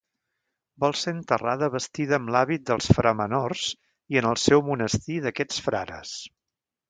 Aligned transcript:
Vol 0.83 0.95
ser 0.99 1.11
enterrada 1.15 1.67
vestida 1.75 2.15
amb 2.17 2.31
l’hàbit 2.35 2.63
dels 2.71 2.89
framenors 2.99 3.67
i 4.15 4.21
en 4.23 4.29
el 4.31 4.41
seu 4.45 4.65
monestir 4.71 5.19
d’aquests 5.27 5.61
frares. 5.69 6.17